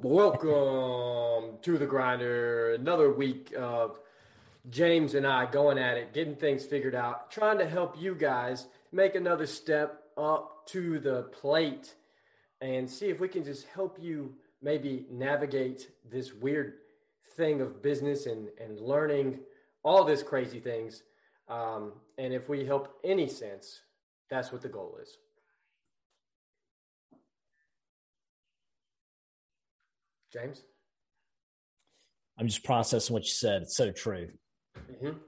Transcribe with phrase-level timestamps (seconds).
[0.00, 2.74] Welcome to the grinder.
[2.74, 3.98] Another week of
[4.68, 8.66] James and I going at it, getting things figured out, trying to help you guys
[8.92, 11.94] make another step up to the plate
[12.60, 16.74] and see if we can just help you maybe navigate this weird
[17.36, 19.40] thing of business and, and learning
[19.84, 21.02] all this crazy things.
[21.48, 23.80] Um, and if we help any sense,
[24.30, 25.16] that's what the goal is.
[30.32, 30.62] James?
[32.38, 33.62] I'm just processing what you said.
[33.62, 34.28] It's so true.
[34.92, 35.18] Mm-hmm.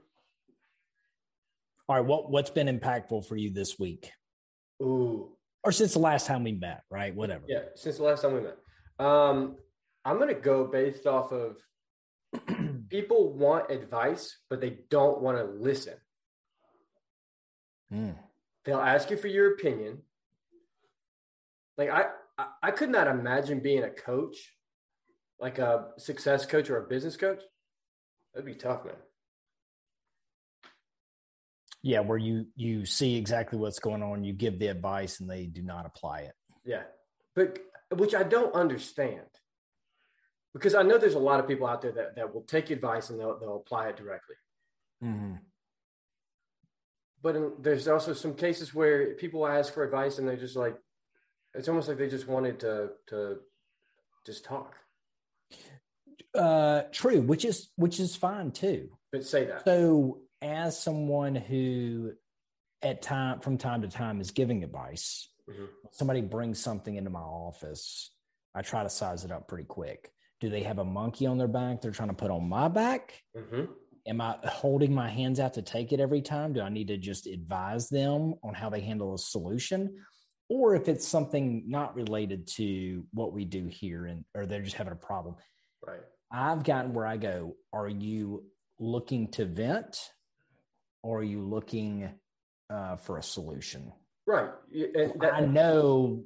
[1.89, 4.11] All right, what what's been impactful for you this week?
[4.81, 5.29] Ooh,
[5.63, 7.13] or since the last time we met, right?
[7.13, 7.43] Whatever.
[7.47, 8.57] Yeah, since the last time we met.
[8.99, 9.57] Um,
[10.05, 11.57] I'm gonna go based off of
[12.89, 15.95] people want advice, but they don't want to listen.
[17.93, 18.15] Mm.
[18.65, 19.99] They'll ask you for your opinion.
[21.77, 22.05] Like I,
[22.37, 24.37] I, I could not imagine being a coach,
[25.39, 27.41] like a success coach or a business coach.
[28.33, 28.95] That'd be tough, man
[31.83, 35.45] yeah where you you see exactly what's going on you give the advice and they
[35.45, 36.33] do not apply it
[36.63, 36.83] yeah
[37.35, 37.57] but
[37.97, 39.27] which i don't understand.
[40.53, 43.09] Because i know there's a lot of people out there that, that will take advice
[43.09, 44.35] and they'll, they'll apply it directly.
[45.03, 45.33] Mm-hmm.
[47.23, 50.75] but in, there's also some cases where people ask for advice and they're just like
[51.53, 53.39] it's almost like they just wanted to to
[54.25, 54.75] just talk.
[56.33, 58.89] Uh true which is which is fine too.
[59.11, 59.65] But say that.
[59.65, 62.13] So as someone who
[62.81, 65.65] at time from time to time is giving advice mm-hmm.
[65.91, 68.11] somebody brings something into my office
[68.55, 70.11] i try to size it up pretty quick.
[70.39, 73.21] Do they have a monkey on their back they're trying to put on my back?
[73.37, 73.71] Mm-hmm.
[74.07, 76.53] am i holding my hands out to take it every time?
[76.53, 79.97] Do i need to just advise them on how they handle a solution?
[80.49, 84.75] Or if it's something not related to what we do here and or they're just
[84.75, 85.35] having a problem.
[85.85, 86.01] Right.
[86.31, 87.55] I've gotten where i go.
[87.71, 88.45] Are you
[88.79, 89.97] looking to vent?
[91.03, 92.09] Or are you looking
[92.69, 93.91] uh, for a solution?
[94.31, 94.49] Right.
[95.19, 96.23] That, I know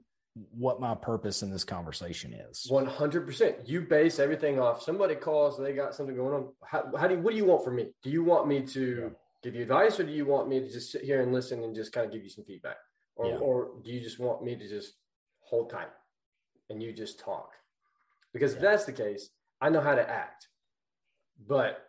[0.52, 2.68] what my purpose in this conversation is.
[2.70, 3.68] 100%.
[3.68, 6.50] You base everything off somebody calls, they got something going on.
[6.64, 7.88] How, how do you, what do you want from me?
[8.04, 9.12] Do you want me to
[9.42, 11.74] give you advice or do you want me to just sit here and listen and
[11.74, 12.78] just kind of give you some feedback?
[13.16, 13.38] Or, yeah.
[13.38, 14.94] or do you just want me to just
[15.40, 15.90] hold tight
[16.70, 17.54] and you just talk?
[18.34, 18.58] Because yeah.
[18.58, 19.30] if that's the case,
[19.62, 20.48] I know how to act.
[21.48, 21.80] But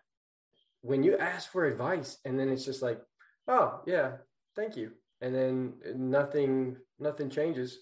[0.81, 3.01] when you ask for advice and then it's just like,
[3.49, 4.13] oh yeah,
[4.55, 7.79] thank you, and then nothing nothing changes.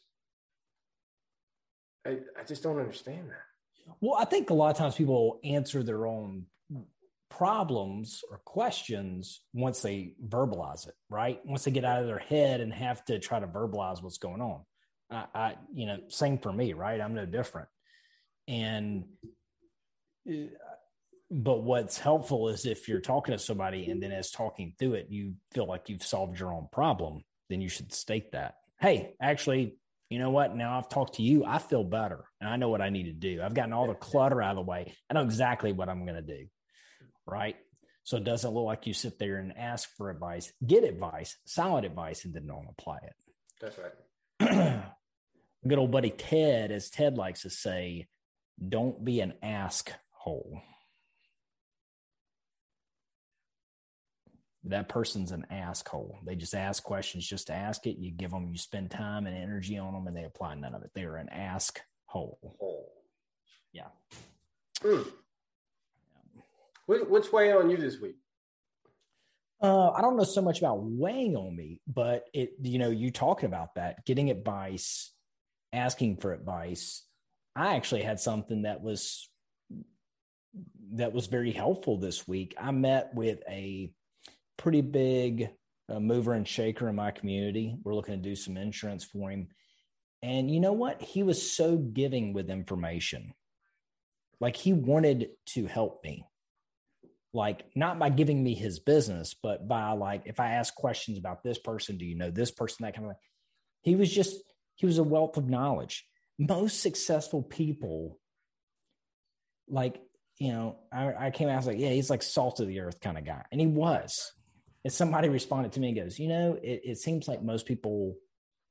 [2.06, 3.94] I I just don't understand that.
[4.00, 6.46] Well, I think a lot of times people answer their own
[7.30, 11.40] problems or questions once they verbalize it, right?
[11.44, 14.40] Once they get out of their head and have to try to verbalize what's going
[14.40, 14.60] on.
[15.10, 17.00] I, I you know, same for me, right?
[17.00, 17.68] I'm no different.
[18.46, 19.04] And
[20.28, 20.46] uh,
[21.42, 25.06] but what's helpful is if you're talking to somebody and then as talking through it
[25.10, 28.54] you feel like you've solved your own problem then you should state that.
[28.78, 29.76] Hey actually
[30.10, 30.54] you know what?
[30.54, 33.12] Now i've talked to you i feel better and i know what i need to
[33.12, 33.42] do.
[33.42, 34.92] I've gotten all the clutter out of the way.
[35.10, 36.46] I know exactly what i'm going to do
[37.26, 37.56] right?
[38.04, 41.84] So it doesn't look like you sit there and ask for advice get advice solid
[41.84, 43.14] advice and then don't apply it.
[43.60, 44.84] That's right.
[45.66, 48.06] Good old buddy ted as ted likes to say
[48.66, 50.60] don't be an ask hole
[54.66, 56.18] that person's an asshole.
[56.24, 57.98] They just ask questions just to ask it.
[57.98, 60.82] You give them, you spend time and energy on them, and they apply none of
[60.82, 60.90] it.
[60.94, 62.38] They are an ask hole.
[63.72, 63.88] Yeah.
[64.80, 65.06] Mm.
[66.86, 68.16] what's weighing on you this week?
[69.62, 73.10] Uh, I don't know so much about weighing on me, but it, you know, you
[73.10, 75.12] talking about that, getting advice,
[75.72, 77.02] asking for advice.
[77.56, 79.28] I actually had something that was
[80.92, 82.54] that was very helpful this week.
[82.58, 83.90] I met with a
[84.56, 85.50] pretty big
[85.88, 87.76] uh, mover and shaker in my community.
[87.82, 89.48] We're looking to do some insurance for him.
[90.22, 91.02] And you know what?
[91.02, 93.34] He was so giving with information.
[94.40, 96.26] Like he wanted to help me.
[97.32, 101.42] Like not by giving me his business, but by like if I ask questions about
[101.42, 103.20] this person, do you know this person, that kind of thing.
[103.82, 104.36] He was just,
[104.76, 106.06] he was a wealth of knowledge.
[106.38, 108.18] Most successful people,
[109.68, 110.00] like,
[110.38, 112.80] you know, I, I came out, I was like, yeah, he's like salt of the
[112.80, 113.44] earth kind of guy.
[113.52, 114.32] And he was
[114.84, 118.16] and somebody responded to me and goes, you know, it, it seems like most people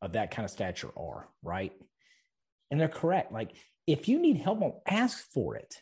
[0.01, 1.74] of that kind of stature are, right?
[2.71, 3.31] And they're correct.
[3.31, 3.51] Like
[3.88, 5.75] if you need help, ask for it.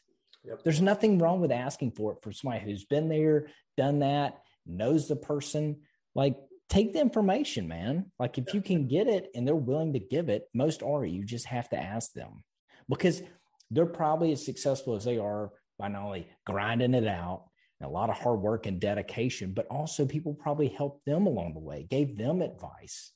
[0.44, 0.64] Yep.
[0.64, 3.48] There's nothing wrong with asking for it for somebody who's been there,
[3.78, 5.82] done that, knows the person.
[6.16, 6.38] Like,
[6.70, 8.12] take the information, man.
[8.20, 11.06] Like, if you can get it and they're willing to give it, most are.
[11.06, 12.44] You just have to ask them
[12.90, 13.22] because
[13.70, 17.46] they're probably as successful as they are by not only grinding it out,
[17.84, 21.60] a lot of hard work and dedication, but also people probably helped them along the
[21.60, 23.12] way, gave them advice,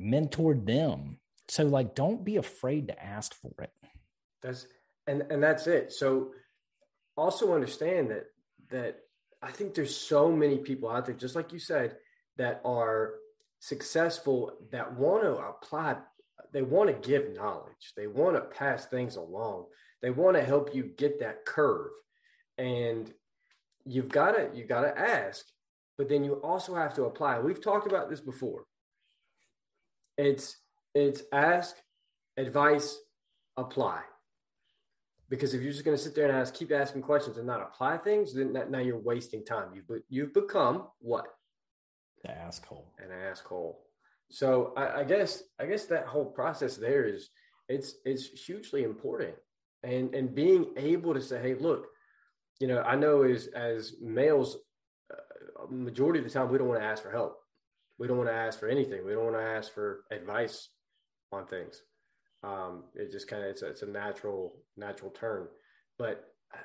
[0.00, 1.18] mentored them.
[1.48, 3.72] So, like, don't be afraid to ask for it.
[4.42, 4.66] That's
[5.06, 5.92] and and that's it.
[5.92, 6.32] So,
[7.16, 8.26] also understand that
[8.70, 9.00] that
[9.42, 11.96] I think there's so many people out there, just like you said,
[12.36, 13.14] that are
[13.58, 15.96] successful that want to apply.
[16.52, 17.92] They want to give knowledge.
[17.96, 19.66] They want to pass things along.
[20.00, 21.90] They want to help you get that curve.
[22.58, 23.12] And
[23.84, 25.44] you've got to you've got to ask,
[25.98, 27.38] but then you also have to apply.
[27.40, 28.64] We've talked about this before.
[30.18, 30.56] It's
[30.94, 31.76] it's ask,
[32.36, 32.98] advice,
[33.56, 34.02] apply.
[35.28, 37.62] Because if you're just going to sit there and ask, keep asking questions and not
[37.62, 39.68] apply things, then that, now you're wasting time.
[39.74, 41.26] You've you've become what?
[42.22, 42.92] The asshole.
[42.98, 43.80] An asshole.
[44.30, 47.30] So I, I guess I guess that whole process there is
[47.68, 49.34] it's it's hugely important,
[49.82, 51.86] and and being able to say, hey, look,
[52.60, 54.56] you know, I know as as males,
[55.12, 57.38] uh, majority of the time we don't want to ask for help.
[57.98, 59.04] We don't want to ask for anything.
[59.04, 60.68] We don't want to ask for advice
[61.30, 61.82] on things.
[62.42, 65.46] Um, it just kind of it's a, it's a natural natural turn,
[65.98, 66.58] but uh,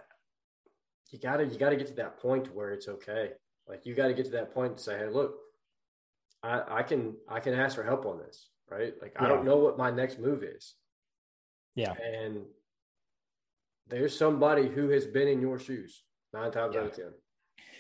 [1.12, 3.32] you gotta you gotta get to that point where it's okay.
[3.68, 5.36] Like you got to get to that point and say, hey, look,
[6.42, 8.94] I, I can I can ask for help on this, right?
[9.02, 9.26] Like yeah.
[9.26, 10.76] I don't know what my next move is.
[11.76, 12.46] Yeah, and
[13.90, 16.04] there's somebody who has been in your shoes
[16.34, 16.82] nine times yeah.
[16.82, 17.12] out of ten.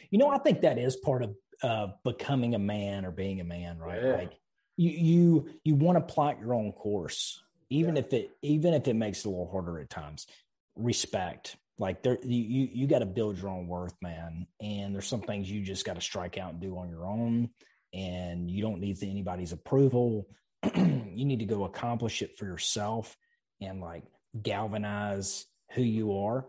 [0.09, 3.43] You know, I think that is part of uh, becoming a man or being a
[3.43, 4.01] man, right?
[4.01, 4.13] Yeah.
[4.13, 4.33] Like
[4.77, 8.01] you you you want to plot your own course, even yeah.
[8.01, 10.27] if it even if it makes it a little harder at times.
[10.75, 14.45] Respect, like there, you you got to build your own worth, man.
[14.61, 17.49] And there's some things you just got to strike out and do on your own,
[17.93, 20.27] and you don't need anybody's approval.
[20.75, 23.17] you need to go accomplish it for yourself
[23.61, 24.03] and like
[24.41, 26.45] galvanize who you are,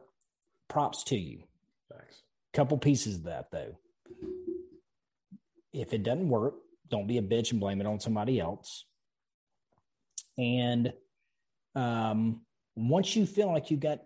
[0.69, 1.43] props to you.
[1.91, 2.23] Thanks.
[2.53, 3.79] Couple pieces of that though.
[5.73, 6.55] If it doesn't work,
[6.89, 8.85] don't be a bitch and blame it on somebody else.
[10.39, 10.93] And
[11.75, 12.43] um,
[12.77, 14.01] once you feel like you got,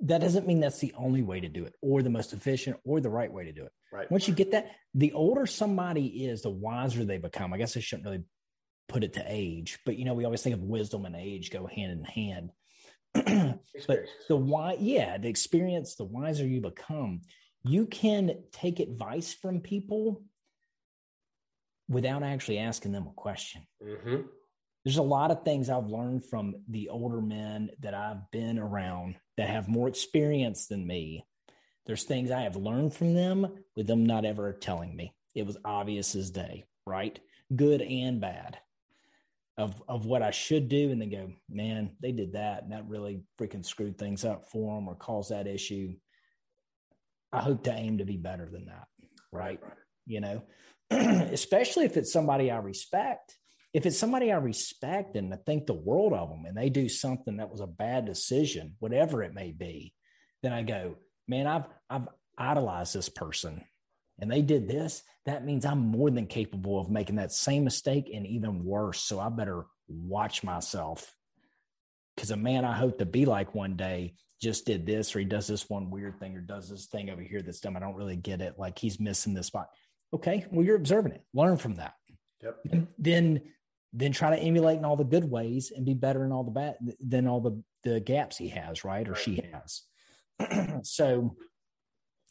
[0.00, 3.00] that doesn't mean that's the only way to do it, or the most efficient, or
[3.00, 3.72] the right way to do it.
[3.92, 4.10] Right.
[4.10, 7.52] Once you get that, the older somebody is, the wiser they become.
[7.52, 8.24] I guess I shouldn't really
[8.88, 11.66] put it to age, but you know, we always think of wisdom and age go
[11.66, 12.50] hand in hand.
[13.14, 17.22] But the why, yeah, the experience, the wiser you become,
[17.62, 20.22] you can take advice from people
[21.88, 23.66] without actually asking them a question.
[23.82, 24.22] Mm-hmm.
[24.84, 29.16] There's a lot of things I've learned from the older men that I've been around
[29.36, 31.24] that have more experience than me.
[31.86, 35.14] There's things I have learned from them with them not ever telling me.
[35.34, 37.18] It was obvious as day, right?
[37.54, 38.58] Good and bad
[39.56, 42.88] of of what I should do, and then go, man, they did that, and that
[42.88, 45.94] really freaking screwed things up for them or caused that issue.
[47.32, 48.86] I hope to aim to be better than that,
[49.32, 49.60] right?
[49.62, 49.72] right.
[50.06, 50.42] You know,
[50.90, 53.36] especially if it's somebody I respect.
[53.72, 56.88] If it's somebody I respect and I think the world of them, and they do
[56.88, 59.92] something that was a bad decision, whatever it may be,
[60.44, 60.96] then I go,
[61.26, 62.08] man, I've I've
[62.38, 63.64] idolized this person
[64.20, 68.10] and they did this, that means I'm more than capable of making that same mistake
[68.12, 69.00] and even worse.
[69.00, 71.14] So I better watch myself.
[72.14, 75.24] Because a man I hope to be like one day just did this, or he
[75.24, 77.76] does this one weird thing, or does this thing over here that's dumb.
[77.76, 78.54] I don't really get it.
[78.56, 79.68] Like he's missing this spot.
[80.12, 81.24] Okay, well, you're observing it.
[81.32, 81.94] Learn from that.
[82.42, 82.58] Yep.
[82.70, 83.40] And then
[83.92, 86.50] then try to emulate in all the good ways and be better in all the
[86.50, 89.08] bad than all the the gaps he has, right?
[89.08, 89.82] Or she has.
[90.82, 91.36] so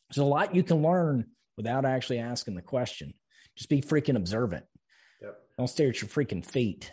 [0.10, 3.14] there's a lot you can learn without actually asking the question.
[3.56, 4.66] Just be freaking observant.
[5.22, 5.38] Yep.
[5.58, 6.92] Don't stare at your freaking feet.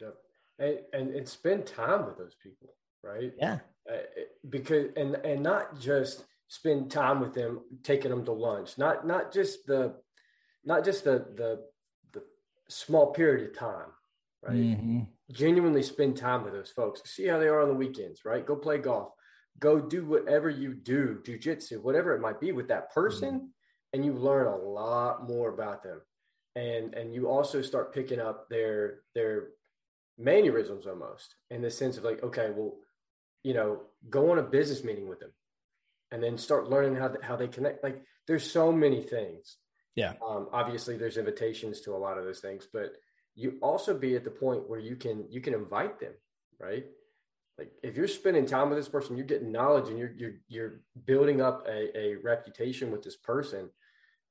[0.00, 0.14] Yep.
[0.58, 2.70] And, and, and spend time with those people,
[3.02, 3.32] right?
[3.38, 3.58] Yeah.
[3.90, 3.96] Uh,
[4.48, 8.76] because and and not just spend time with them, taking them to lunch.
[8.78, 9.94] Not not just the
[10.64, 11.64] not just the the
[12.12, 12.22] the
[12.68, 13.88] small period of time,
[14.42, 14.56] right?
[14.56, 15.00] Mm-hmm.
[15.32, 17.02] Genuinely spend time with those folks.
[17.06, 18.44] See how they are on the weekends, right?
[18.44, 19.12] Go play golf.
[19.58, 23.34] Go do whatever you do, jujitsu, whatever it might be with that person.
[23.34, 23.46] Mm-hmm
[23.92, 26.00] and you learn a lot more about them.
[26.56, 29.48] And and you also start picking up their their
[30.18, 32.74] mannerisms almost in the sense of like okay well
[33.44, 35.30] you know go on a business meeting with them
[36.10, 37.84] and then start learning how how they connect.
[37.84, 39.56] Like there's so many things.
[39.94, 40.14] Yeah.
[40.26, 42.92] Um, obviously there's invitations to a lot of those things but
[43.34, 46.12] you also be at the point where you can you can invite them
[46.60, 46.86] right?
[47.58, 50.80] Like if you're spending time with this person, you're getting knowledge and you're you're you're
[51.06, 53.70] building up a, a reputation with this person.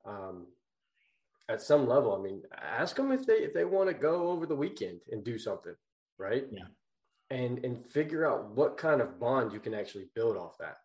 [0.08, 0.46] Um,
[1.48, 4.46] at some level, I mean, ask them if they if they want to go over
[4.46, 5.74] the weekend and do something,
[6.18, 6.46] right?
[6.50, 6.64] Yeah.
[7.30, 10.78] And and figure out what kind of bond you can actually build off that.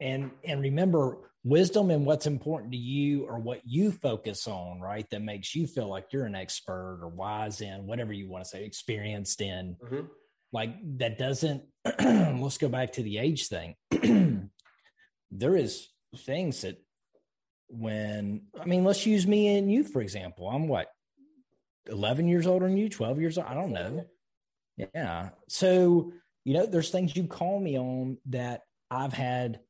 [0.00, 5.08] And and remember, wisdom and what's important to you or what you focus on, right?
[5.10, 8.50] That makes you feel like you're an expert or wise in whatever you want to
[8.50, 9.76] say, experienced in.
[9.82, 10.06] Mm-hmm.
[10.52, 11.62] Like that doesn't,
[12.00, 13.74] let's go back to the age thing.
[15.30, 16.82] there is things that
[17.68, 20.48] when, I mean, let's use me and you, for example.
[20.48, 20.88] I'm what,
[21.86, 23.46] 11 years older than you, 12 years old?
[23.46, 24.04] I don't know.
[24.76, 25.30] Yeah.
[25.48, 26.12] So,
[26.44, 29.60] you know, there's things you call me on that I've had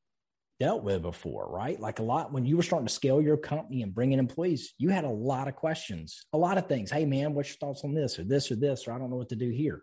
[0.58, 1.78] dealt with before, right?
[1.78, 4.74] Like a lot when you were starting to scale your company and bring in employees,
[4.78, 6.90] you had a lot of questions, a lot of things.
[6.90, 8.86] Hey, man, what's your thoughts on this or this or this?
[8.86, 9.82] Or I don't know what to do here.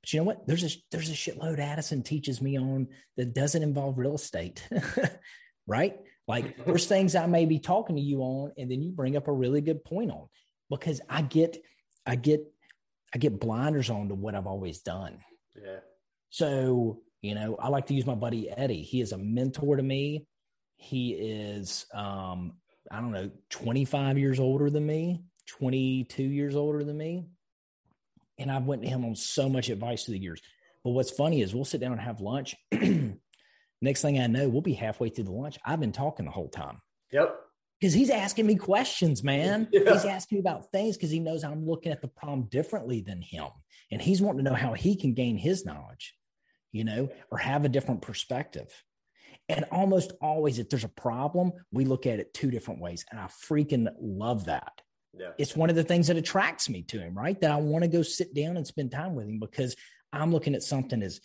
[0.00, 0.46] But you know what?
[0.46, 4.66] There's a there's a shitload Addison teaches me on that doesn't involve real estate,
[5.70, 5.96] right?
[6.26, 9.28] Like there's things I may be talking to you on, and then you bring up
[9.28, 10.26] a really good point on
[10.68, 11.56] because I get
[12.04, 12.44] I get
[13.14, 15.18] I get blinders on to what I've always done.
[15.56, 15.78] Yeah.
[16.30, 18.82] So you know, I like to use my buddy Eddie.
[18.82, 20.26] He is a mentor to me.
[20.76, 22.54] He is, um,
[22.90, 27.26] I don't know, 25 years older than me, 22 years older than me.
[28.38, 30.40] And I've went to him on so much advice through the years.
[30.82, 32.56] But what's funny is we'll sit down and have lunch.
[33.80, 35.58] Next thing I know, we'll be halfway through the lunch.
[35.64, 36.80] I've been talking the whole time.
[37.12, 37.34] Yep.
[37.80, 39.68] Because he's asking me questions, man.
[39.72, 39.92] Yeah.
[39.92, 43.22] He's asking me about things because he knows I'm looking at the problem differently than
[43.22, 43.46] him.
[43.90, 46.14] And he's wanting to know how he can gain his knowledge
[46.72, 48.68] you know, or have a different perspective.
[49.48, 53.04] And almost always, if there's a problem, we look at it two different ways.
[53.10, 54.80] And I freaking love that.
[55.18, 55.30] Yeah.
[55.38, 57.40] It's one of the things that attracts me to him, right?
[57.40, 59.74] That I want to go sit down and spend time with him because
[60.12, 61.20] I'm looking at something as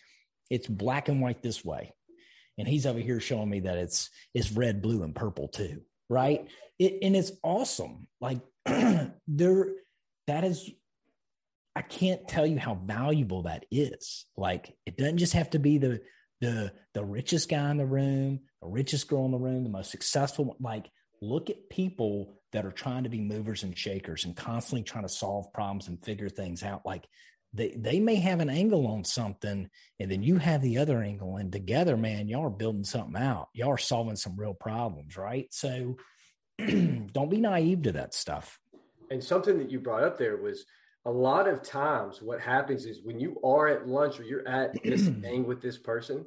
[0.49, 1.93] it's black and white this way.
[2.57, 6.47] And he's over here showing me that it's it's red, blue, and purple too, right?
[6.79, 8.07] It, and it's awesome.
[8.21, 9.67] Like there,
[10.27, 10.69] that is
[11.75, 14.25] I can't tell you how valuable that is.
[14.37, 16.01] Like it doesn't just have to be the
[16.41, 19.91] the the richest guy in the room, the richest girl in the room, the most
[19.91, 20.55] successful.
[20.59, 20.89] Like
[21.21, 25.09] look at people that are trying to be movers and shakers and constantly trying to
[25.09, 26.85] solve problems and figure things out.
[26.85, 27.05] Like
[27.55, 29.69] they they may have an angle on something,
[29.99, 33.49] and then you have the other angle, and together, man, y'all are building something out.
[33.53, 35.47] Y'all are solving some real problems, right?
[35.51, 35.97] So
[36.57, 38.59] don't be naive to that stuff.
[39.09, 40.65] And something that you brought up there was
[41.05, 44.73] a lot of times what happens is when you are at lunch or you're at
[44.83, 46.25] this thing with this person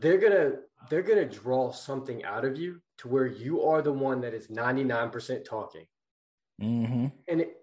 [0.00, 0.52] they're gonna
[0.88, 4.48] they're gonna draw something out of you to where you are the one that is
[4.48, 5.84] 99% talking
[6.62, 7.06] mm-hmm.
[7.28, 7.56] and it,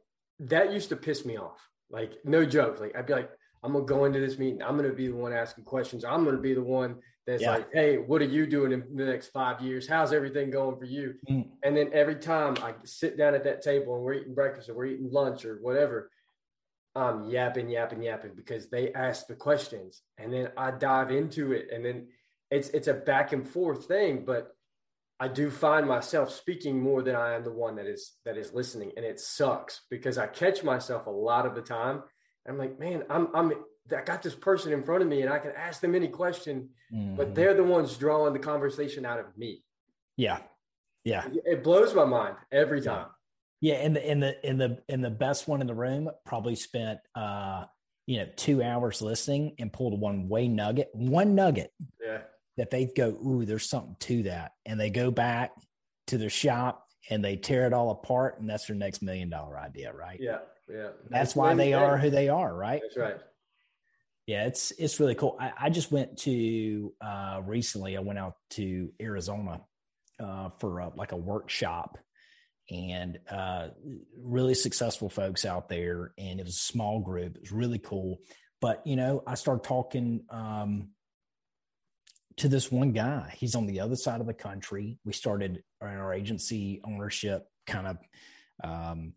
[0.50, 3.30] that used to piss me off like no joke like i'd be like
[3.64, 6.38] i'm gonna go into this meeting i'm gonna be the one asking questions i'm gonna
[6.38, 7.52] be the one that's yeah.
[7.52, 9.86] like, hey, what are you doing in the next five years?
[9.86, 11.16] How's everything going for you?
[11.30, 11.50] Mm.
[11.62, 14.76] And then every time I sit down at that table and we're eating breakfast or
[14.76, 16.10] we're eating lunch or whatever,
[16.96, 21.68] I'm yapping, yapping, yapping because they ask the questions and then I dive into it.
[21.72, 22.08] And then
[22.50, 24.56] it's it's a back and forth thing, but
[25.20, 28.54] I do find myself speaking more than I am the one that is that is
[28.54, 28.92] listening.
[28.96, 32.04] And it sucks because I catch myself a lot of the time.
[32.48, 33.54] I'm like, man, I'm I'm
[33.96, 36.70] I got this person in front of me and I can ask them any question,
[36.94, 37.16] mm-hmm.
[37.16, 39.64] but they're the ones drawing the conversation out of me.
[40.18, 40.40] Yeah.
[41.04, 41.28] Yeah.
[41.46, 43.08] It blows my mind every time.
[43.62, 43.76] Yeah.
[43.76, 47.00] And the, and the, and the, and the best one in the room probably spent,
[47.16, 47.66] uh,
[48.06, 51.72] you know, two hours listening and pulled one way nugget, one nugget.
[52.02, 52.20] Yeah.
[52.58, 54.54] That they go, Ooh, there's something to that.
[54.66, 55.52] And they go back
[56.08, 58.40] to their shop and they tear it all apart.
[58.40, 59.94] And that's their next million dollar idea.
[59.94, 60.20] Right.
[60.20, 60.40] Yeah.
[60.68, 60.84] Yeah.
[60.84, 62.54] That's, that's why they are who they are.
[62.54, 62.82] Right.
[62.84, 63.18] That's right.
[64.28, 65.38] Yeah, it's it's really cool.
[65.40, 67.96] I, I just went to uh, recently.
[67.96, 69.62] I went out to Arizona
[70.20, 71.98] uh, for a, like a workshop,
[72.70, 73.70] and uh,
[74.22, 76.12] really successful folks out there.
[76.18, 77.38] And it was a small group.
[77.38, 78.20] It was really cool.
[78.60, 80.90] But you know, I started talking um,
[82.38, 83.34] to this one guy.
[83.38, 85.00] He's on the other side of the country.
[85.06, 87.98] We started our agency ownership kind of.
[88.64, 89.14] Um,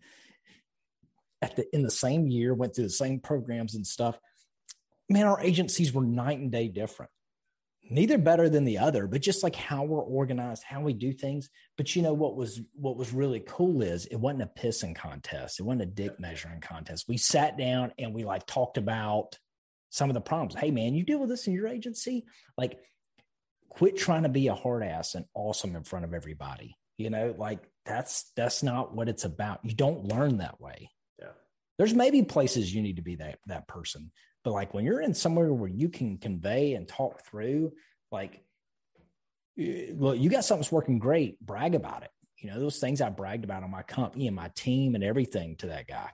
[1.42, 4.18] at the in the same year, went through the same programs and stuff
[5.10, 7.10] man, our agencies were night and day different.
[7.92, 11.50] Neither better than the other, but just like how we're organized, how we do things.
[11.76, 15.58] But you know what was what was really cool is it wasn't a pissing contest.
[15.58, 17.06] It wasn't a dick measuring contest.
[17.08, 19.36] We sat down and we like talked about
[19.90, 20.54] some of the problems.
[20.54, 22.24] Hey man, you deal with this in your agency?
[22.56, 22.78] Like
[23.70, 26.76] quit trying to be a hard ass and awesome in front of everybody.
[26.98, 29.60] You know, like that's that's not what it's about.
[29.64, 30.90] You don't learn that way.
[31.18, 31.28] Yeah.
[31.78, 34.10] there's maybe places you need to be that that person
[34.44, 37.72] but like when you're in somewhere where you can convey and talk through
[38.10, 38.42] like
[39.56, 43.44] well you got something's working great brag about it you know those things i bragged
[43.44, 46.10] about on my company and my team and everything to that guy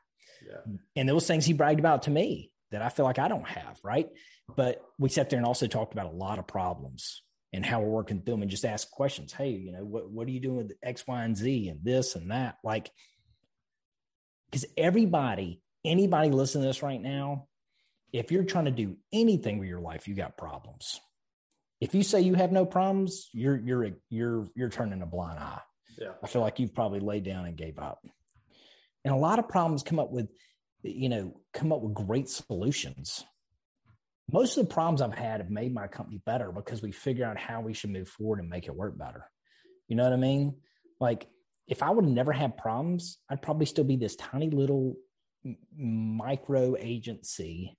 [0.47, 0.75] yeah.
[0.97, 3.79] and those things he bragged about to me that i feel like i don't have
[3.85, 4.09] right
[4.57, 7.23] but we sat there and also talked about a lot of problems
[7.57, 10.29] and how we're working through them and just ask questions hey you know what, what
[10.29, 12.91] are you doing with x y and z and this and that like
[14.47, 17.47] because everybody anybody listening to this right now
[18.13, 21.01] if you're trying to do anything with your life you got problems
[21.81, 25.61] if you say you have no problems, you're you're you're you're turning a blind eye.
[25.99, 26.13] Yeah.
[26.23, 28.01] I feel like you've probably laid down and gave up.
[29.05, 30.29] And a lot of problems come up with,
[30.83, 33.25] you know, come up with great solutions.
[34.31, 37.39] Most of the problems I've had have made my company better because we figure out
[37.39, 39.25] how we should move forward and make it work better.
[39.89, 40.57] You know what I mean?
[41.01, 41.29] Like
[41.69, 44.97] if I would have never had problems, I'd probably still be this tiny little
[45.77, 47.77] micro agency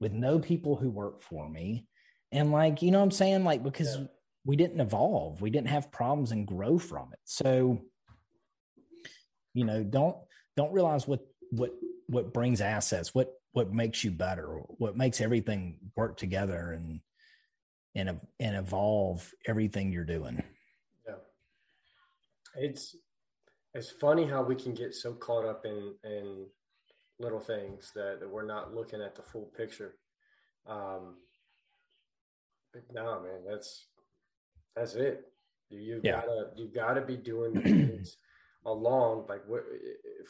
[0.00, 1.86] with no people who work for me
[2.30, 3.44] and like, you know what I'm saying?
[3.44, 4.04] Like, because yeah.
[4.44, 7.20] we didn't evolve, we didn't have problems and grow from it.
[7.24, 7.82] So,
[9.54, 10.16] you know, don't
[10.56, 11.20] don't realize what
[11.50, 11.70] what
[12.06, 14.46] what brings assets, what what makes you better,
[14.78, 17.00] what makes everything work together and
[17.96, 20.40] and and evolve everything you're doing.
[21.04, 21.14] Yeah.
[22.54, 22.94] It's
[23.74, 26.46] it's funny how we can get so caught up in in
[27.18, 29.96] little things that, that we're not looking at the full picture.
[30.68, 31.16] Um,
[32.92, 33.86] no, man, that's
[34.76, 35.24] that's it.
[35.68, 36.20] You yeah.
[36.20, 38.18] gotta you gotta be doing things
[38.64, 39.64] along, like what,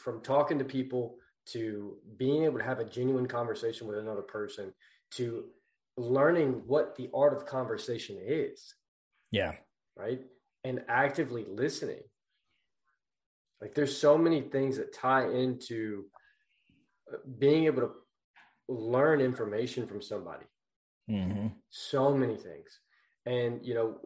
[0.03, 1.17] from talking to people
[1.47, 4.73] to being able to have a genuine conversation with another person
[5.11, 5.45] to
[5.97, 8.75] learning what the art of conversation is.
[9.31, 9.53] Yeah.
[9.97, 10.21] Right.
[10.63, 12.03] And actively listening.
[13.61, 16.05] Like there's so many things that tie into
[17.11, 17.91] uh, being able to
[18.67, 20.45] learn information from somebody
[21.09, 21.47] Mm-hmm.
[21.69, 22.79] So many things.
[23.25, 23.97] And, you know,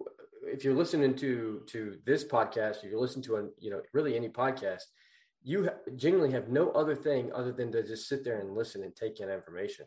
[0.46, 4.15] if you're listening to to this podcast, if you're listening to a, you know, really
[4.15, 4.84] any podcast,
[5.43, 8.95] you genuinely have no other thing other than to just sit there and listen and
[8.95, 9.86] take in information.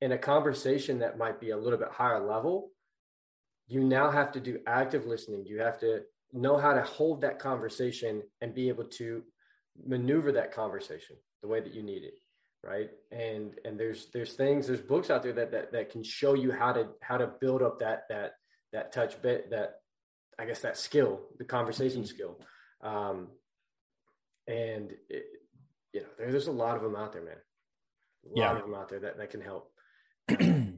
[0.00, 2.70] In a conversation that might be a little bit higher level,
[3.68, 5.44] you now have to do active listening.
[5.46, 9.22] You have to know how to hold that conversation and be able to
[9.86, 12.14] maneuver that conversation the way that you need it
[12.62, 16.34] right and and there's there's things there's books out there that that, that can show
[16.34, 18.32] you how to how to build up that that
[18.72, 19.76] that touch bit that
[20.38, 22.14] i guess that skill the conversation mm-hmm.
[22.14, 22.38] skill
[22.82, 23.28] um
[24.46, 25.24] and it,
[25.92, 27.34] you know there, there's a lot of them out there man.
[28.24, 28.56] A lot yeah.
[28.56, 29.70] of them out there that that can help.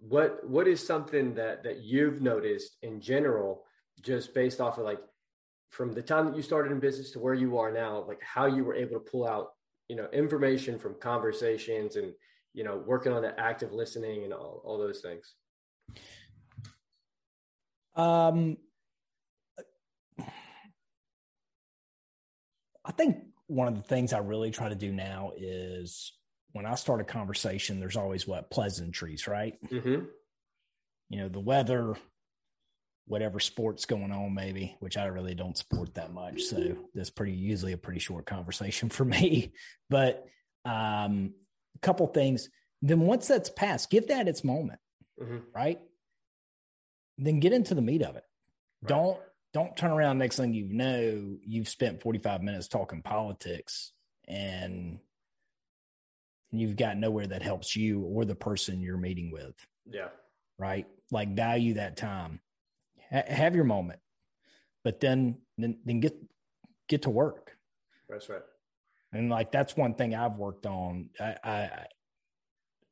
[0.00, 3.64] What what is something that that you've noticed in general
[4.00, 5.00] just based off of like
[5.70, 8.46] from the time that you started in business to where you are now like how
[8.46, 9.48] you were able to pull out
[9.88, 12.12] you know information from conversations and
[12.54, 15.34] you know working on the active listening and all, all those things?
[17.96, 18.56] Um
[22.88, 26.12] i think one of the things i really try to do now is
[26.52, 30.04] when i start a conversation there's always what pleasantries right mm-hmm.
[31.10, 31.94] you know the weather
[33.08, 36.42] whatever sports going on, maybe, which I really don't support that much.
[36.42, 39.52] So that's pretty usually a pretty short conversation for me.
[39.90, 40.26] But
[40.64, 41.32] um,
[41.74, 42.48] a couple things.
[42.82, 44.78] Then once that's passed, give that its moment,
[45.20, 45.38] mm-hmm.
[45.54, 45.80] right?
[47.16, 48.24] Then get into the meat of it.
[48.82, 48.88] Right.
[48.88, 49.18] Don't
[49.58, 53.92] don't turn around next thing you know you've spent 45 minutes talking politics
[54.26, 54.98] and
[56.50, 59.54] you've got nowhere that helps you or the person you're meeting with.
[59.90, 60.08] Yeah.
[60.58, 60.86] Right?
[61.10, 62.40] Like value that time
[63.10, 64.00] ha- have your moment,
[64.84, 66.16] but then then then get
[66.88, 67.56] get to work.
[68.08, 68.42] That's right.
[69.12, 71.10] And like that's one thing I've worked on.
[71.18, 71.70] I I,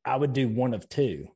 [0.03, 1.27] I would do one of two.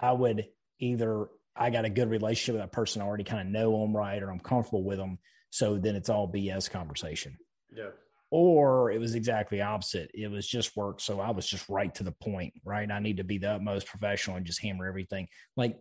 [0.00, 0.46] I would
[0.78, 3.96] either I got a good relationship with that person, I already kind of know them
[3.96, 5.18] right, or I'm comfortable with them.
[5.50, 7.36] So then it's all BS conversation.
[7.72, 7.90] Yeah.
[8.30, 10.10] Or it was exactly opposite.
[10.12, 11.00] It was just work.
[11.00, 12.90] So I was just right to the point, right?
[12.90, 15.28] I need to be the utmost professional and just hammer everything.
[15.56, 15.78] Like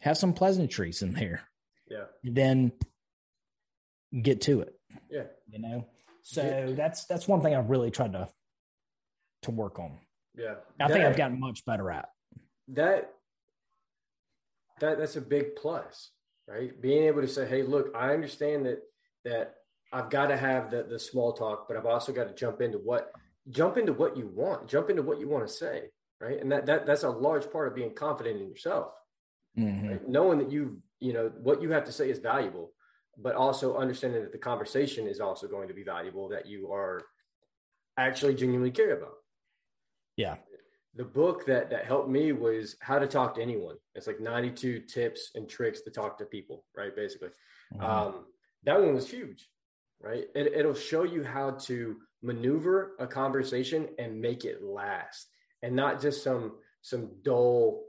[0.00, 1.42] have some pleasantries in there.
[1.88, 2.04] Yeah.
[2.22, 2.70] Then
[4.22, 4.74] get to it.
[5.10, 5.24] Yeah.
[5.48, 5.86] You know?
[6.22, 6.74] So yeah.
[6.74, 8.28] that's that's one thing I've really tried to
[9.42, 9.98] to work on.
[10.36, 10.54] Yeah.
[10.78, 12.08] I that, think I've gotten much better at.
[12.68, 13.12] That
[14.80, 16.10] that that's a big plus,
[16.48, 16.78] right?
[16.80, 18.82] Being able to say, "Hey, look, I understand that
[19.24, 19.54] that
[19.92, 22.78] I've got to have the the small talk, but I've also got to jump into
[22.78, 23.12] what
[23.48, 25.90] jump into what you want, jump into what you want to say,
[26.20, 26.40] right?
[26.40, 28.92] And that that that's a large part of being confident in yourself
[29.58, 29.88] mm-hmm.
[29.88, 30.08] right?
[30.08, 32.72] knowing that you you know what you have to say is valuable
[33.22, 37.02] but also understanding that the conversation is also going to be valuable that you are
[37.98, 39.14] actually genuinely care about.
[40.16, 40.36] Yeah.
[40.94, 43.76] The book that that helped me was How to Talk to Anyone.
[43.94, 46.94] It's like 92 tips and tricks to talk to people, right?
[46.94, 47.28] Basically.
[47.74, 47.84] Mm-hmm.
[47.84, 48.24] Um,
[48.64, 49.48] that one was huge,
[50.00, 50.24] right?
[50.34, 55.28] It, it'll show you how to maneuver a conversation and make it last
[55.62, 57.82] and not just some some dull,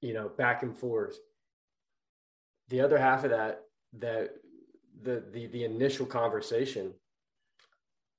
[0.00, 1.16] you know, back and forth.
[2.68, 3.62] The other half of that,
[3.98, 4.30] that
[5.02, 6.94] the the the initial conversation,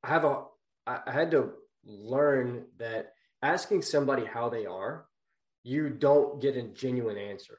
[0.04, 0.44] I have a
[0.88, 1.52] I had to
[1.86, 5.06] learn that asking somebody how they are,
[5.64, 7.58] you don't get a genuine answer,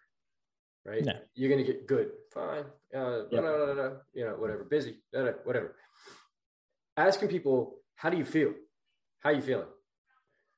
[0.84, 1.04] right?
[1.04, 1.12] No.
[1.34, 2.64] You're gonna get good, fine,
[2.94, 4.02] uh, yep.
[4.12, 5.76] you know, whatever, busy, whatever.
[6.96, 8.52] Asking people, how do you feel?
[9.20, 9.68] How you feeling?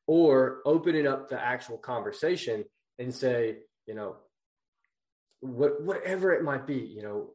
[0.07, 2.65] Or opening up the actual conversation
[2.99, 4.17] and say, you know,
[5.41, 7.35] what whatever it might be, you know,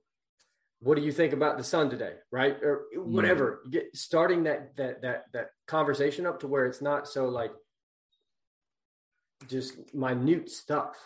[0.82, 3.82] what do you think about the sun today right or whatever yeah.
[3.82, 7.52] get starting that that that that conversation up to where it's not so like
[9.48, 10.98] just minute stuff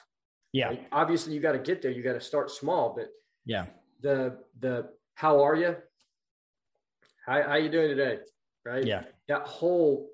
[0.51, 3.09] yeah like, obviously you got to get there you got to start small but
[3.45, 3.65] yeah
[4.01, 5.75] the the how are you
[7.25, 8.19] how, how you doing today
[8.65, 10.09] right yeah that whole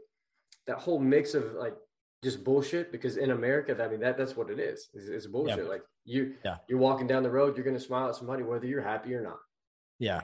[0.68, 1.76] that whole mix of like
[2.24, 4.90] just bullshit because in America, I mean that that's what it is.
[4.94, 5.60] It's, it's bullshit.
[5.60, 5.70] Yeah.
[5.70, 6.58] Like you, yeah.
[6.68, 9.40] you're walking down the road, you're gonna smile at somebody whether you're happy or not.
[10.00, 10.22] Yeah.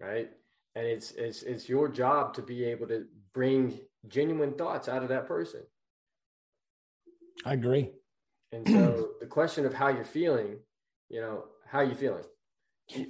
[0.00, 0.30] Right.
[0.74, 3.78] And it's it's it's your job to be able to bring
[4.08, 5.60] genuine thoughts out of that person.
[7.44, 7.90] I agree.
[8.52, 10.58] And so the question of how you're feeling,
[11.08, 12.24] you know, how are you feeling?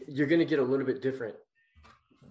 [0.08, 1.34] You're going to get a little bit different.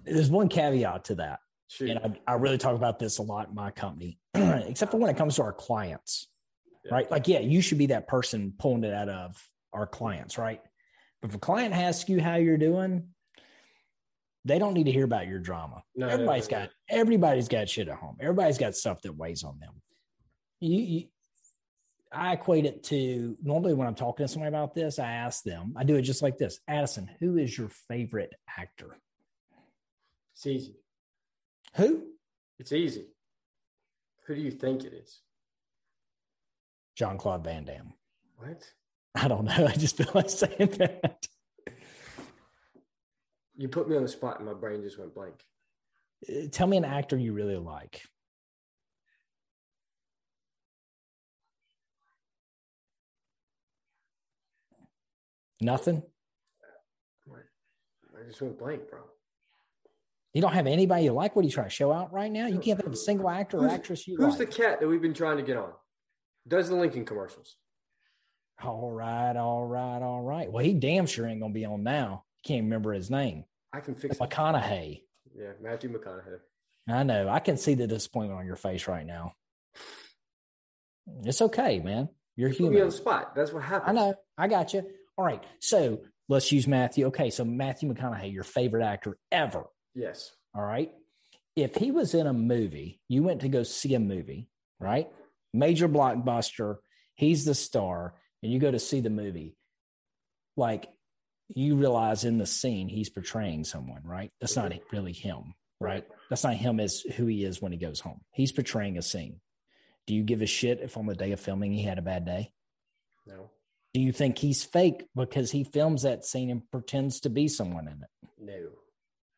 [0.04, 1.40] There's one caveat to that.
[1.68, 1.88] Sure.
[1.88, 5.10] And I, I, really talk about this a lot in my company, except for when
[5.10, 6.28] it comes to our clients,
[6.86, 6.94] yeah.
[6.94, 7.10] right?
[7.10, 10.62] Like, yeah, you should be that person pulling it out of our clients, right?
[11.22, 13.08] But if a client asks you how you're doing,
[14.46, 15.84] they don't need to hear about your drama.
[15.96, 18.18] No, everybody's no, no, got everybody's got shit at home.
[18.20, 19.74] Everybody's got stuff that weighs on them.
[20.60, 21.06] You, you,
[22.14, 25.74] I equate it to normally when I'm talking to somebody about this, I ask them.
[25.76, 28.98] I do it just like this: Addison, who is your favorite actor?
[30.34, 30.76] It's easy.
[31.76, 32.04] Who?
[32.60, 33.08] It's easy.
[34.28, 35.20] Who do you think it is?
[36.96, 37.94] Jean-Claude Van Damme.
[38.38, 38.64] What?
[39.16, 39.68] I don't know.
[39.68, 41.28] I just feel like saying that.
[43.56, 45.36] You put me on the spot and my brain just went blank.
[46.28, 48.02] Uh, tell me an actor you really like.
[55.64, 56.04] Nothing?
[58.24, 59.00] I just went blank, bro.
[60.34, 61.36] You don't have anybody you like?
[61.36, 62.48] What are you trying to show out right now?
[62.48, 64.50] You can't think of a single actor or actress you who's like.
[64.50, 65.72] the cat that we've been trying to get on?
[66.48, 67.56] Does the Lincoln commercials.
[68.64, 70.52] All right, all right, all right.
[70.52, 72.24] Well, he damn sure ain't gonna be on now.
[72.46, 73.46] Can't remember his name.
[73.72, 75.02] I can fix McConaughey.
[75.36, 76.40] Yeah, Matthew McConaughey.
[76.88, 77.30] I know.
[77.30, 79.34] I can see the disappointment on your face right now.
[81.24, 82.10] It's okay, man.
[82.36, 82.82] You're you human.
[82.82, 83.36] on the spot.
[83.36, 84.00] That's what happened.
[84.00, 84.16] I know.
[84.38, 84.86] I got you.
[85.18, 85.44] All right.
[85.60, 87.08] So let's use Matthew.
[87.08, 87.30] Okay.
[87.30, 89.66] So Matthew McConaughey, your favorite actor ever.
[89.94, 90.32] Yes.
[90.56, 90.92] All right.
[91.56, 94.50] If he was in a movie, you went to go see a movie,
[94.80, 95.08] right?
[95.54, 96.78] Major blockbuster.
[97.16, 99.56] He's the star, and you go to see the movie.
[100.58, 100.88] Like
[101.50, 104.32] you realize in the scene he's portraying someone, right?
[104.40, 106.06] That's not really him, right?
[106.30, 108.22] That's not him as who he is when he goes home.
[108.32, 109.40] He's portraying a scene.
[110.08, 112.26] Do you give a shit if on the day of filming he had a bad
[112.26, 112.52] day?
[113.28, 113.52] No.
[113.94, 117.88] Do you think he's fake because he films that scene and pretends to be someone
[117.88, 118.30] in it?
[118.40, 118.70] No.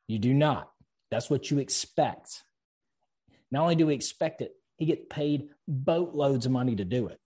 [0.08, 0.72] You do not.
[1.12, 2.44] That's what you expect.
[3.52, 7.20] Not only do we expect it, he gets paid boatloads of money to do it.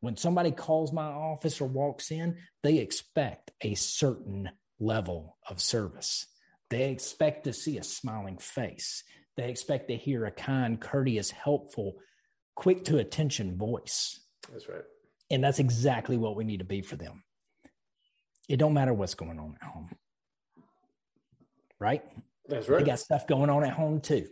[0.00, 6.26] When somebody calls my office or walks in, they expect a certain level of service.
[6.70, 9.04] They expect to see a smiling face.
[9.36, 11.96] They expect to hear a kind, courteous, helpful,
[12.54, 14.20] quick to attention voice.
[14.50, 14.84] That's right.
[15.30, 17.22] And that's exactly what we need to be for them.
[18.48, 19.90] It don't matter what's going on at home.
[21.78, 22.02] Right?
[22.48, 22.80] That's right.
[22.80, 24.26] They got stuff going on at home too.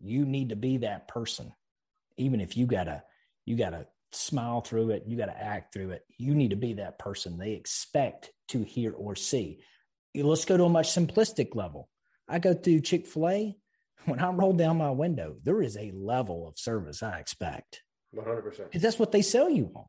[0.00, 1.52] You need to be that person.
[2.16, 3.02] Even if you gotta
[3.44, 5.04] you got to smile through it.
[5.06, 6.02] You got to act through it.
[6.18, 9.60] You need to be that person they expect to hear or see.
[10.14, 11.88] Let's go to a much simplistic level.
[12.28, 13.56] I go through Chick fil A.
[14.06, 17.82] When I roll down my window, there is a level of service I expect.
[18.14, 18.56] 100%.
[18.56, 19.84] Because that's what they sell you on.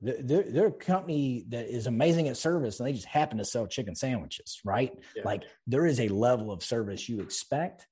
[0.00, 3.66] They're, they're a company that is amazing at service and they just happen to sell
[3.66, 4.92] chicken sandwiches, right?
[5.16, 5.22] Yeah.
[5.24, 7.86] Like there is a level of service you expect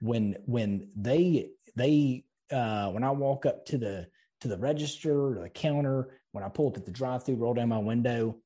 [0.00, 4.08] when when they they uh, when I walk up to the
[4.42, 7.54] to the register or the counter, when I pull up at the drive through, roll
[7.54, 8.36] down my window,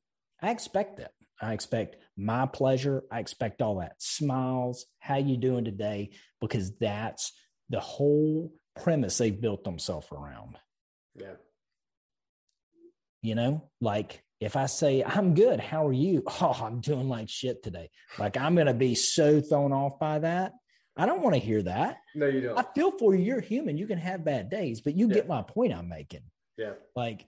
[0.40, 1.12] I expect that.
[1.42, 3.02] I expect my pleasure.
[3.10, 3.94] I expect all that.
[3.98, 6.10] Smiles, how you doing today?
[6.40, 7.32] Because that's
[7.70, 10.56] the whole premise they've built themselves around.
[11.14, 11.34] Yeah.
[13.22, 16.24] You know, like if I say, I'm good, how are you?
[16.40, 17.90] Oh, I'm doing like shit today.
[18.18, 20.52] Like I'm going to be so thrown off by that.
[20.96, 21.98] I don't want to hear that.
[22.14, 22.58] No, you don't.
[22.58, 23.24] I feel for you.
[23.24, 23.78] You're human.
[23.78, 25.14] You can have bad days, but you yeah.
[25.14, 26.22] get my point I'm making.
[26.56, 26.72] Yeah.
[26.96, 27.26] Like,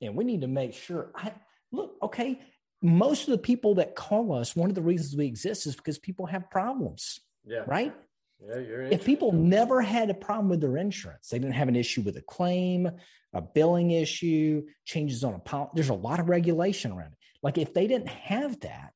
[0.00, 1.32] and we need to make sure I
[1.70, 2.40] look, okay.
[2.82, 5.98] Most of the people that call us, one of the reasons we exist is because
[5.98, 7.20] people have problems.
[7.46, 7.62] Yeah.
[7.66, 7.94] Right.
[8.40, 11.76] Yeah, you're if people never had a problem with their insurance, they didn't have an
[11.76, 12.90] issue with a claim,
[13.32, 15.72] a billing issue, changes on a policy.
[15.74, 17.18] There's a lot of regulation around it.
[17.42, 18.92] Like if they didn't have that,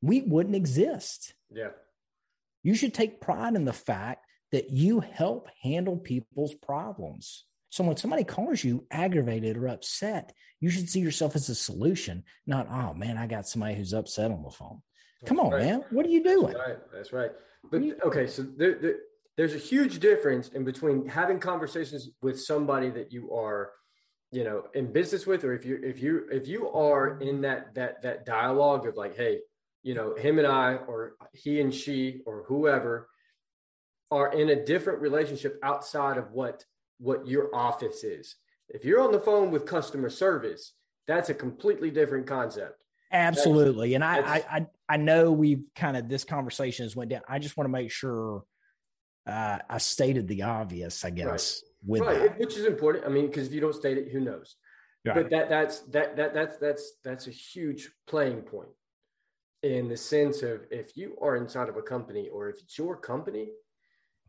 [0.00, 1.34] we wouldn't exist.
[1.50, 1.70] Yeah.
[2.62, 7.44] You should take pride in the fact that you help handle people's problems.
[7.70, 12.24] So when somebody calls you aggravated or upset, you should see yourself as a solution,
[12.46, 14.82] not, oh man, I got somebody who's upset on the phone.
[15.26, 15.62] Come on, right.
[15.62, 15.84] man.
[15.90, 16.52] What are you doing?
[16.52, 16.78] That's right.
[16.92, 17.30] That's right.
[17.70, 18.96] But okay, so there, there,
[19.36, 23.70] there's a huge difference in between having conversations with somebody that you are,
[24.30, 27.74] you know, in business with, or if you if you if you are in that
[27.74, 29.40] that that dialogue of like, hey,
[29.82, 33.08] you know, him and I, or he and she, or whoever,
[34.10, 36.64] are in a different relationship outside of what
[36.98, 38.36] what your office is.
[38.68, 40.72] If you're on the phone with customer service,
[41.06, 42.82] that's a completely different concept.
[43.12, 43.94] Absolutely.
[43.94, 47.22] and I, I, I, I know we've kind of, this conversation has went down.
[47.26, 48.42] I just want to make sure
[49.26, 51.90] uh, I stated the obvious, I guess, right.
[51.90, 52.28] with right.
[52.28, 52.38] That.
[52.38, 53.06] Which is important.
[53.06, 54.56] I mean, because if you don't state it, who knows?
[55.04, 58.68] But that, that's, that, that, that's, that's, that's a huge playing point
[59.62, 62.96] in the sense of if you are inside of a company or if it's your
[62.96, 63.48] company,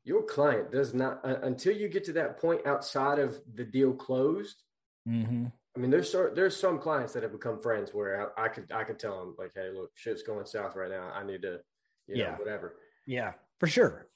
[0.06, 3.94] your client does not, uh, until you get to that point outside of the deal
[3.94, 4.64] closed,
[5.08, 5.46] mm-hmm.
[5.76, 8.84] I mean, there's there's some clients that have become friends where I, I, could I
[8.84, 11.12] could tell them like, hey, look, shit's going south right now.
[11.16, 11.60] I need to,
[12.08, 12.38] you know, yeah.
[12.38, 12.76] whatever.
[13.08, 14.08] Yeah, for sure.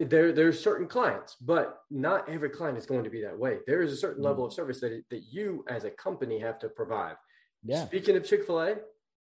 [0.00, 3.58] There there's certain clients, but not every client is going to be that way.
[3.64, 6.58] There is a certain mm level of service that that you as a company have
[6.60, 7.14] to provide.
[7.62, 7.86] Yeah.
[7.86, 8.76] Speaking of Chick Fil A,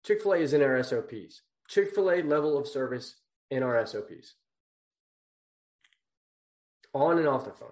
[0.05, 1.41] Chick Fil A is in our SOPs.
[1.67, 3.15] Chick Fil A level of service
[3.51, 4.35] in our SOPs.
[6.93, 7.69] On and off the phone.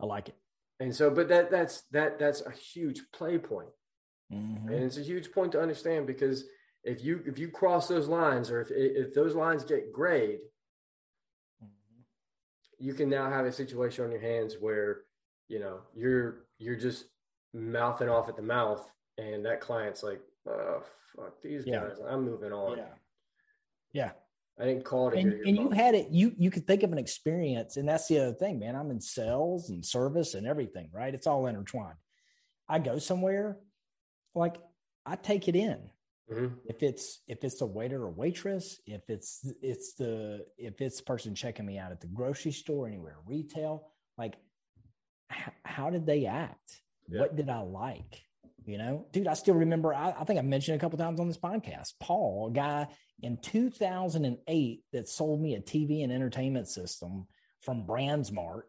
[0.00, 0.36] I like it.
[0.82, 3.68] And so, but that that's that that's a huge play point.
[4.32, 4.68] Mm-hmm.
[4.68, 6.44] and it's a huge point to understand because
[6.84, 10.40] if you if you cross those lines or if if those lines get grayed,
[11.62, 12.00] mm-hmm.
[12.78, 15.02] you can now have a situation on your hands where
[15.48, 17.04] you know you're you're just
[17.54, 20.82] mouthing off at the mouth, and that client's like, oh
[21.14, 21.80] fuck these yeah.
[21.80, 22.78] guys, I'm moving on.
[22.78, 22.84] Yeah,
[23.92, 24.10] yeah.
[24.60, 25.18] I didn't call it.
[25.18, 26.08] And, and you had it.
[26.10, 28.76] You you could think of an experience, and that's the other thing, man.
[28.76, 31.14] I'm in sales and service and everything, right?
[31.14, 31.96] It's all intertwined.
[32.68, 33.58] I go somewhere,
[34.34, 34.56] like
[35.06, 35.78] I take it in.
[36.30, 36.54] Mm-hmm.
[36.66, 41.04] If it's if it's a waiter or waitress, if it's it's the if it's the
[41.04, 44.36] person checking me out at the grocery store, anywhere retail, like
[45.32, 46.82] h- how did they act?
[47.08, 48.22] What did I like?
[48.66, 49.94] You know, dude, I still remember.
[49.94, 51.94] I, I think I mentioned a couple times on this podcast.
[52.00, 52.88] Paul, a guy
[53.22, 57.26] in 2008 that sold me a TV and entertainment system
[57.60, 58.62] from BrandsMart.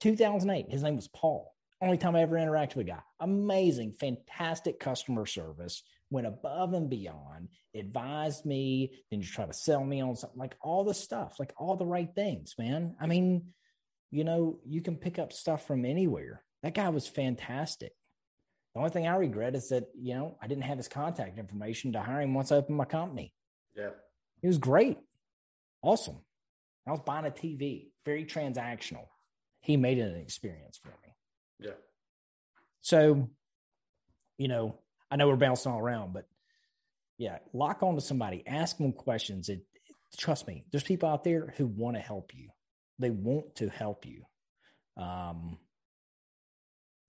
[0.00, 0.70] 2008.
[0.70, 1.52] His name was Paul.
[1.80, 3.02] Only time I ever interacted with a guy.
[3.20, 5.82] Amazing, fantastic customer service.
[6.10, 7.48] Went above and beyond.
[7.74, 8.92] Advised me.
[9.10, 11.86] Then you try to sell me on something like all the stuff, like all the
[11.86, 12.94] right things, man.
[13.00, 13.48] I mean,
[14.10, 16.42] you know, you can pick up stuff from anywhere.
[16.62, 17.92] That guy was fantastic.
[18.74, 21.92] The only thing I regret is that, you know, I didn't have his contact information
[21.92, 23.32] to hire him once I opened my company.
[23.76, 23.90] Yeah.
[24.40, 24.98] He was great.
[25.80, 26.18] Awesome.
[26.86, 29.06] I was buying a TV, very transactional.
[29.60, 31.14] He made it an experience for me.
[31.60, 31.74] Yeah.
[32.80, 33.30] So,
[34.38, 34.78] you know,
[35.10, 36.26] I know we're bouncing all around, but
[37.16, 39.48] yeah, lock on to somebody, ask them questions.
[39.48, 42.48] It, it, trust me, there's people out there who want to help you.
[42.98, 44.24] They want to help you.
[45.00, 45.58] Um,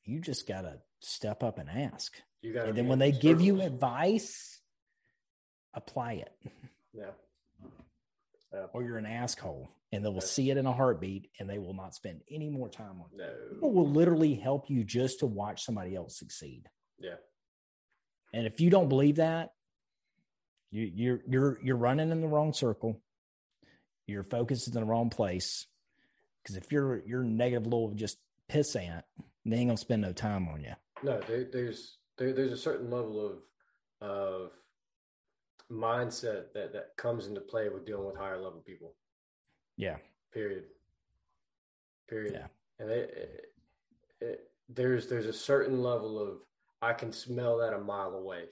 [0.06, 2.14] you just got to step up and ask.
[2.42, 4.62] You got and then when they give you advice,
[5.74, 6.32] apply it.
[6.94, 7.04] Yeah.
[8.54, 8.66] yeah.
[8.74, 11.74] Or you're an asshole and they will see it in a heartbeat and they will
[11.74, 13.18] not spend any more time on it.
[13.18, 13.54] No.
[13.54, 16.64] People will literally help you just to watch somebody else succeed.
[17.00, 17.16] Yeah.
[18.34, 19.52] And if you don't believe that,
[20.72, 23.02] you, you're you're you're running in the wrong circle.
[24.08, 25.68] Your focus is in the wrong place.
[26.44, 28.18] Because if you're you're negative little just
[28.52, 29.04] pissant,
[29.46, 30.74] they ain't gonna spend no time on you.
[31.06, 34.52] No, there, there's there, there's a certain level of of
[35.72, 38.96] mindset that that comes into play with dealing with higher level people.
[39.78, 39.98] Yeah.
[40.34, 40.64] Period.
[42.10, 42.34] Period.
[42.34, 42.48] Yeah.
[42.80, 43.14] And it,
[44.20, 46.40] it, it, there's there's a certain level of
[46.82, 48.46] I can smell that a mile away.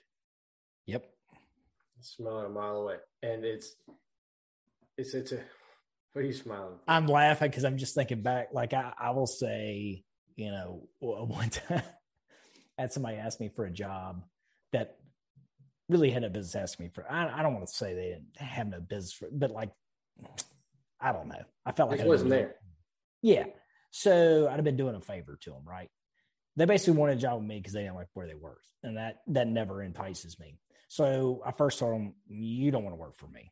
[0.86, 1.10] Yep.
[2.02, 3.76] smiling a mile away, and it's
[4.96, 5.40] it's it's a.
[6.12, 6.78] What are you smiling?
[6.88, 8.50] I'm laughing because I'm just thinking back.
[8.54, 10.04] Like I, I will say,
[10.36, 11.82] you know, one time
[12.78, 14.24] had somebody ask me for a job
[14.72, 14.98] that
[15.90, 17.10] really had no business asking me for.
[17.10, 19.72] I, I don't want to say they didn't have no business, for, but like,
[21.00, 21.44] I don't know.
[21.66, 22.56] I felt like it wasn't there.
[23.22, 23.46] Yeah.
[23.92, 25.90] So I'd have been doing a favor to them, right?
[26.56, 28.98] They basically wanted a job with me because they didn't like where they worked, and
[28.98, 30.58] that that never entices me.
[30.88, 33.52] So I first told them, "You don't want to work for me.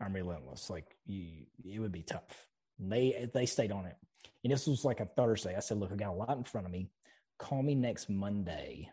[0.00, 0.70] I'm relentless.
[0.70, 2.46] Like you, it would be tough."
[2.78, 3.96] And they they stayed on it,
[4.44, 5.56] and this was like a Thursday.
[5.56, 6.90] I said, "Look, I got a lot in front of me.
[7.38, 8.90] Call me next Monday,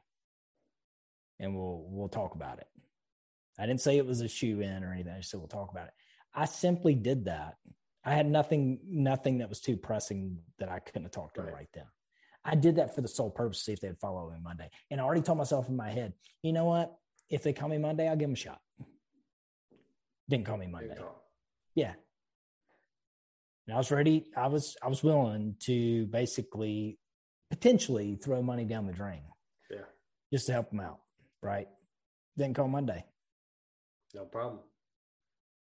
[1.39, 2.67] and we'll we'll talk about it."
[3.57, 5.13] I didn't say it was a shoe in or anything.
[5.13, 5.93] I just said we'll talk about it.
[6.33, 7.55] I simply did that.
[8.03, 11.53] I had nothing, nothing that was too pressing that I couldn't have talked to right.
[11.53, 11.85] right then.
[12.43, 14.69] I did that for the sole purpose to see if they'd follow me Monday.
[14.91, 16.93] And I already told myself in my head, you know what?
[17.29, 18.59] If they call me Monday, I'll give them a shot.
[20.29, 20.95] Didn't call me Monday.
[21.73, 21.93] Yeah.
[23.67, 24.25] And I was ready.
[24.37, 26.99] I was I was willing to basically
[27.55, 29.21] potentially throw money down the drain.
[29.71, 29.87] Yeah.
[30.31, 30.99] Just to help them out.
[31.41, 31.67] Right.
[32.37, 33.05] Didn't call Monday.
[34.13, 34.59] No problem.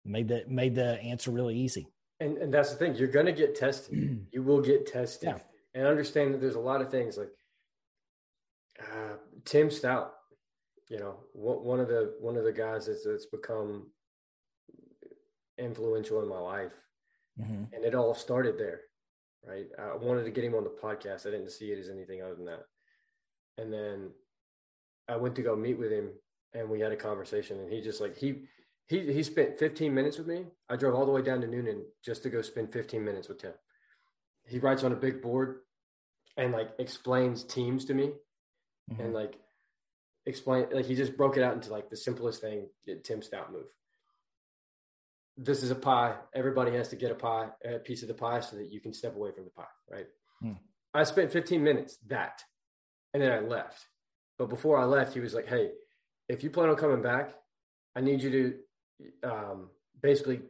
[0.04, 1.88] Made the made the answer really easy.
[2.20, 2.94] And and that's the thing.
[2.96, 4.26] You're gonna get tested.
[4.32, 5.28] you will get tested.
[5.30, 5.38] Yeah.
[5.74, 7.30] And understand that there's a lot of things like
[8.80, 10.12] uh, Tim Stout.
[10.88, 13.90] You know, one of the one of the guys that's, that's become
[15.58, 16.72] influential in my life,
[17.38, 17.64] mm-hmm.
[17.74, 18.80] and it all started there.
[19.46, 19.66] Right.
[19.78, 21.26] I wanted to get him on the podcast.
[21.26, 22.64] I didn't see it as anything other than that.
[23.56, 24.10] And then
[25.08, 26.10] I went to go meet with him
[26.54, 28.42] and we had a conversation and he just like he
[28.86, 31.84] he he spent 15 minutes with me i drove all the way down to Noonan
[32.04, 33.52] just to go spend 15 minutes with him
[34.46, 35.60] he writes on a big board
[36.36, 38.12] and like explains teams to me
[38.90, 39.00] mm-hmm.
[39.00, 39.38] and like
[40.26, 42.68] explain like he just broke it out into like the simplest thing
[43.04, 43.66] tim stout move
[45.38, 48.40] this is a pie everybody has to get a pie a piece of the pie
[48.40, 50.06] so that you can step away from the pie right
[50.44, 50.56] mm.
[50.92, 52.42] i spent 15 minutes that
[53.14, 53.86] and then i left
[54.38, 55.70] but before i left he was like hey
[56.28, 57.34] if you plan on coming back,
[57.96, 59.70] I need you to um,
[60.02, 60.40] basically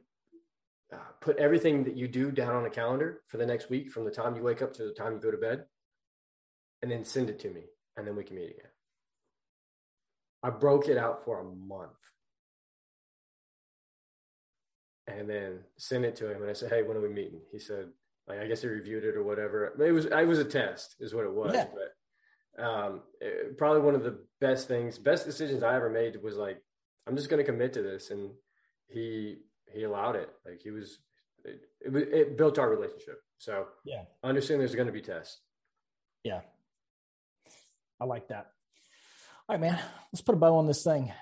[0.92, 4.04] uh, put everything that you do down on a calendar for the next week from
[4.04, 5.64] the time you wake up to the time you go to bed
[6.82, 7.62] and then send it to me
[7.96, 8.70] and then we can meet again.
[10.42, 11.90] I broke it out for a month
[15.08, 17.40] and then sent it to him and I said, Hey, when are we meeting?
[17.50, 17.86] He said,
[18.26, 19.72] like, I guess he reviewed it or whatever.
[19.80, 21.66] It was, it was a test is what it was, yeah.
[21.72, 26.36] but um, it, probably one of the best things, best decisions I ever made was
[26.36, 26.62] like,
[27.06, 28.10] I'm just going to commit to this.
[28.10, 28.30] And
[28.88, 29.38] he,
[29.72, 30.28] he allowed it.
[30.44, 30.98] Like he was,
[31.44, 33.22] it, it, it built our relationship.
[33.38, 35.40] So yeah, I understand there's going to be tests.
[36.22, 36.40] Yeah.
[38.00, 38.50] I like that.
[39.48, 39.78] All right, man,
[40.12, 41.12] let's put a bow on this thing.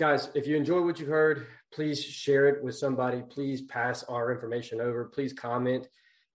[0.00, 3.20] Guys, if you enjoy what you've heard, please share it with somebody.
[3.28, 5.04] Please pass our information over.
[5.04, 5.88] Please comment.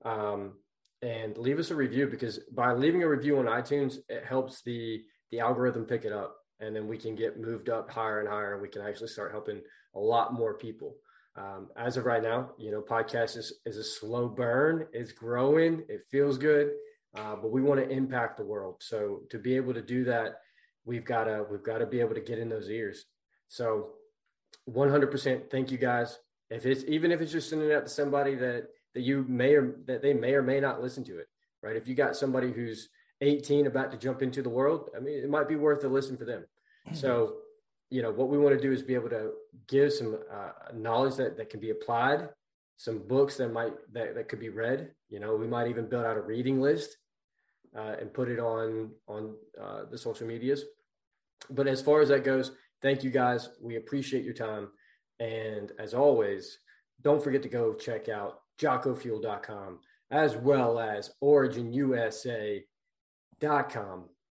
[0.03, 0.53] Um,
[1.01, 5.01] and leave us a review because by leaving a review on iTunes, it helps the
[5.31, 8.53] the algorithm pick it up, and then we can get moved up higher and higher,
[8.53, 9.63] and we can actually start helping
[9.95, 10.97] a lot more people.
[11.35, 14.85] Um, as of right now, you know, podcast is is a slow burn.
[14.93, 15.83] It's growing.
[15.89, 16.69] It feels good,
[17.17, 18.75] uh, but we want to impact the world.
[18.81, 20.35] So to be able to do that,
[20.85, 23.07] we've got to we've got to be able to get in those ears.
[23.55, 23.91] So
[24.69, 26.19] 100% thank you guys.
[26.49, 29.53] If it's even if it's just sending it out to somebody that that you may
[29.53, 31.27] or that they may or may not listen to it,
[31.63, 31.77] right?
[31.77, 32.89] If you got somebody who's
[33.21, 36.17] 18 about to jump into the world, I mean, it might be worth a listen
[36.17, 36.41] for them.
[36.41, 36.97] Mm-hmm.
[36.97, 37.35] So,
[37.89, 39.31] you know, what we want to do is be able to
[39.69, 42.27] give some uh, knowledge that, that can be applied,
[42.75, 46.05] some books that might, that, that could be read, you know, we might even build
[46.05, 46.97] out a reading list
[47.77, 50.65] uh, and put it on, on uh, the social medias.
[51.49, 52.51] But as far as that goes,
[52.85, 53.49] thank you guys.
[53.59, 54.67] We appreciate your time.
[55.19, 56.59] And as always,
[57.01, 59.79] don't forget to go check out jockofuel.com
[60.11, 62.59] as well as originusa.com.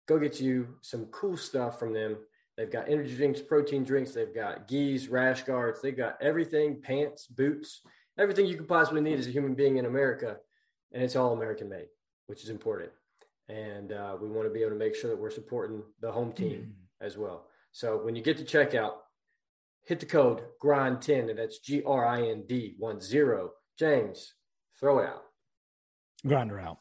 [0.06, 2.18] Go get you some cool stuff from them.
[2.58, 7.28] They've got energy drinks, protein drinks, they've got gis, rash guards, they've got everything, pants,
[7.28, 7.80] boots,
[8.20, 10.36] everything you could possibly need as a human being in America.
[10.92, 11.88] And it's all American made,
[12.28, 12.92] which is important.
[13.48, 16.34] And uh, we want to be able to make sure that we're supporting the home
[16.34, 17.06] team mm.
[17.06, 17.48] as well.
[17.72, 18.94] So when you get to checkout,
[19.84, 24.34] hit the code GRIND10, and that's G R I N D 1 0 James,
[24.80, 25.24] throw it out.
[26.28, 26.80] Grinder out.